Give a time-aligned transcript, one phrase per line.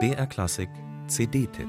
[0.00, 0.68] BR Klassik
[1.06, 1.68] CD-Tipp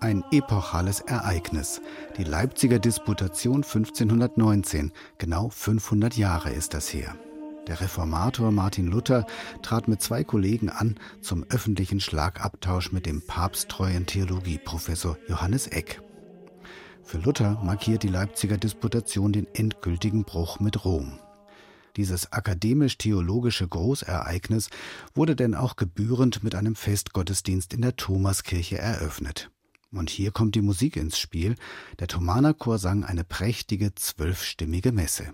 [0.00, 1.80] Ein epochales Ereignis.
[2.16, 4.92] Die Leipziger Disputation 1519.
[5.18, 7.14] Genau 500 Jahre ist das her.
[7.68, 9.26] Der Reformator Martin Luther
[9.62, 16.02] trat mit zwei Kollegen an zum öffentlichen Schlagabtausch mit dem papsttreuen Theologieprofessor Johannes Eck.
[17.08, 21.18] Für Luther markiert die Leipziger Disputation den endgültigen Bruch mit Rom.
[21.96, 24.68] Dieses akademisch-theologische Großereignis
[25.14, 29.50] wurde denn auch gebührend mit einem Festgottesdienst in der Thomaskirche eröffnet.
[29.90, 31.54] Und hier kommt die Musik ins Spiel.
[31.98, 35.32] Der Thomanerchor sang eine prächtige zwölfstimmige Messe.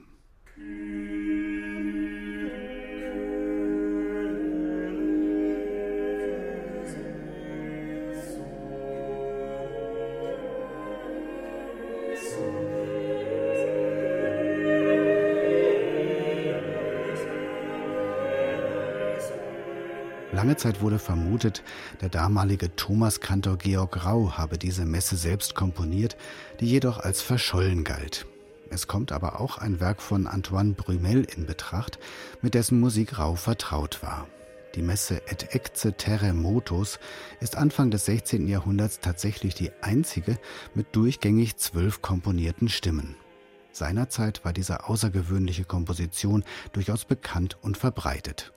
[20.35, 21.63] Lange Zeit wurde vermutet,
[22.01, 26.17] der damalige Thomaskantor Georg Rau habe diese Messe selbst komponiert,
[26.59, 28.27] die jedoch als verschollen galt.
[28.69, 32.01] Es kommt aber auch ein Werk von Antoine Brumel in Betracht,
[32.43, 34.27] mit dessen Musik Rau vertraut war.
[34.75, 36.99] Die Messe Et Ecce Terre Motus
[37.39, 38.49] ist Anfang des 16.
[38.49, 40.37] Jahrhunderts tatsächlich die einzige
[40.75, 43.15] mit durchgängig zwölf komponierten Stimmen.
[43.71, 48.53] Seinerzeit war diese außergewöhnliche Komposition durchaus bekannt und verbreitet.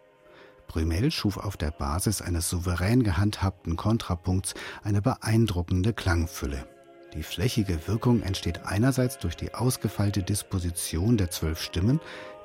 [0.68, 6.68] Brümel schuf auf der Basis eines souverän gehandhabten Kontrapunkts eine beeindruckende Klangfülle.
[7.14, 12.00] Die flächige Wirkung entsteht einerseits durch die ausgefeilte Disposition der zwölf Stimmen,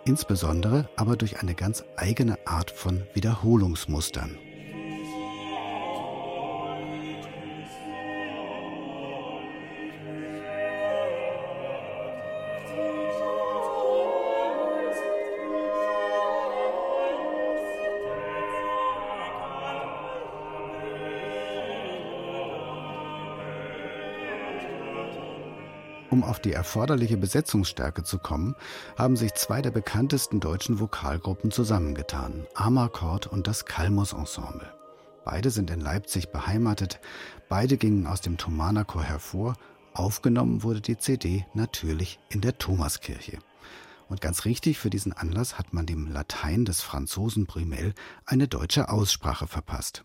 [0.04, 4.38] insbesondere aber durch eine ganz eigene Art von Wiederholungsmustern.
[26.22, 28.54] Um auf die erforderliche Besetzungsstärke zu kommen,
[28.96, 34.72] haben sich zwei der bekanntesten deutschen Vokalgruppen zusammengetan, Amarcord und das Kalmus Ensemble.
[35.24, 37.00] Beide sind in Leipzig beheimatet,
[37.48, 39.56] beide gingen aus dem Thomanerchor hervor,
[39.94, 43.40] aufgenommen wurde die CD natürlich in der Thomaskirche.
[44.08, 47.94] Und ganz richtig, für diesen Anlass hat man dem Latein des Franzosen Brumel
[48.26, 50.04] eine deutsche Aussprache verpasst.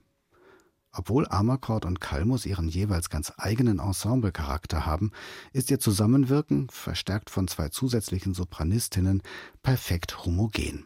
[0.98, 5.12] Obwohl Amarcord und Kalmus ihren jeweils ganz eigenen Ensemblecharakter haben,
[5.54, 9.22] ist ihr Zusammenwirken, verstärkt von zwei zusätzlichen Sopranistinnen,
[9.62, 10.86] perfekt homogen.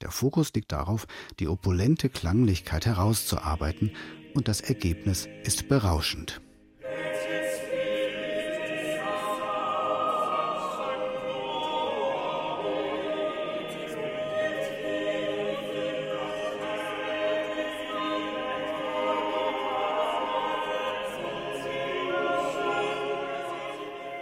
[0.00, 1.06] Der Fokus liegt darauf,
[1.40, 3.92] die opulente Klanglichkeit herauszuarbeiten,
[4.32, 6.40] und das Ergebnis ist berauschend.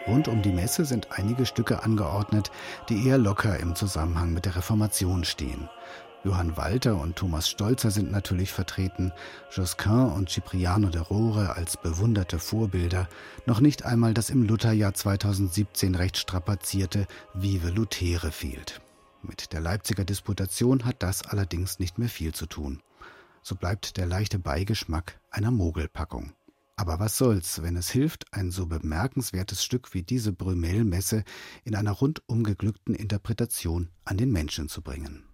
[0.08, 2.50] Rund um die Messe sind einige Stücke angeordnet,
[2.88, 5.68] die eher locker im Zusammenhang mit der Reformation stehen.
[6.24, 9.12] Johann Walter und Thomas Stolzer sind natürlich vertreten,
[9.52, 13.06] Josquin und Cipriano de Rore als bewunderte Vorbilder,
[13.44, 18.80] noch nicht einmal das im Lutherjahr 2017 recht strapazierte Vive Luthere fehlt.
[19.22, 22.80] Mit der Leipziger Disputation hat das allerdings nicht mehr viel zu tun.
[23.42, 26.32] So bleibt der leichte Beigeschmack einer Mogelpackung.
[26.78, 31.24] Aber was soll's, wenn es hilft, ein so bemerkenswertes Stück wie diese Brümel-Messe
[31.64, 35.27] in einer rundum geglückten Interpretation an den Menschen zu bringen.